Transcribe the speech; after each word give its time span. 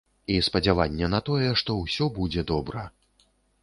І 0.35 0.37
спадзяванне 0.47 1.11
на 1.15 1.21
тое, 1.29 1.53
што 1.63 1.79
ўсё 1.85 2.11
будзе 2.19 2.49
добра. 2.57 2.93